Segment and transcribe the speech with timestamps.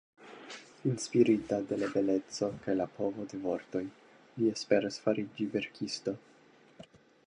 [0.91, 3.85] Inspirita de la beleco kaj la povo de vortoj,
[4.41, 6.21] li esperas fariĝi verkisto.